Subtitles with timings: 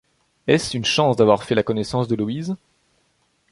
[0.47, 2.55] Est-ce une chance d’avoir fait la connaissance de Louise?